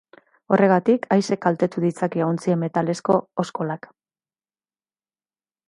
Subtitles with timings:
[0.55, 3.89] Horregatik, aise kaltetu ditzake ontzien metalezko oskolak.